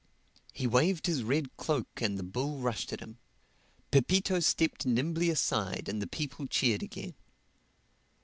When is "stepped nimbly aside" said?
4.39-5.87